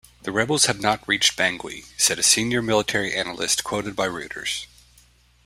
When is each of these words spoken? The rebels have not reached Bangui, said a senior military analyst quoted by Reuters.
The 0.23 0.31
rebels 0.31 0.65
have 0.65 0.81
not 0.81 1.07
reached 1.07 1.37
Bangui, 1.37 1.85
said 1.95 2.17
a 2.17 2.23
senior 2.23 2.63
military 2.63 3.13
analyst 3.13 3.63
quoted 3.63 3.95
by 3.95 4.07
Reuters. 4.07 4.65